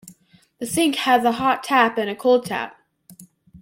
[0.57, 2.75] The sink has a hot tap and a cold tap